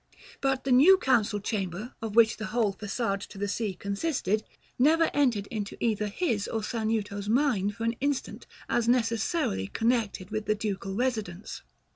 [0.41, 4.43] But the new Council Chamber, of which the whole façade to the Sea consisted,
[4.79, 10.47] never entered into either his or Sanuto's mind for an instant, as necessarily connected with
[10.47, 11.61] the Ducal residence.